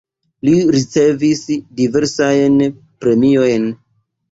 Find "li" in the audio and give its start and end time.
0.47-0.53